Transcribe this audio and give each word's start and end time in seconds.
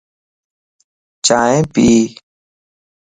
چائين 1.25 1.61
پي 1.73 1.87